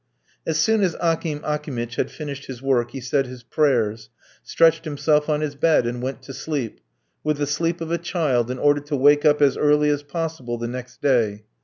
[0.47, 4.09] As soon as Akim Akimitch had finished his work he said his prayers,
[4.41, 6.81] stretched himself on his bed, and went to sleep,
[7.23, 10.57] with the sleep of a child, in order to wake up as early as possible
[10.57, 11.43] the next day.